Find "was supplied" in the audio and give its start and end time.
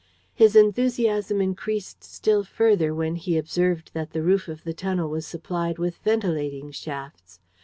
5.11-5.77